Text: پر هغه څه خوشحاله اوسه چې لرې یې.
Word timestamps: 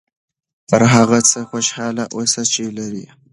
پر 0.69 0.81
هغه 0.93 1.19
څه 1.29 1.39
خوشحاله 1.49 2.03
اوسه 2.15 2.41
چې 2.51 2.61
لرې 2.77 3.01
یې. 3.05 3.11